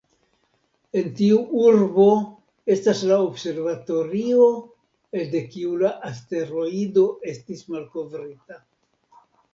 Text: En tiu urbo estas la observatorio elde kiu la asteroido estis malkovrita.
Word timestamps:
En 1.01 1.09
tiu 1.17 1.35
urbo 1.65 2.05
estas 2.75 3.03
la 3.11 3.19
observatorio 3.25 4.47
elde 5.21 5.43
kiu 5.57 5.77
la 5.85 5.93
asteroido 6.11 7.05
estis 7.35 7.63
malkovrita. 7.77 8.59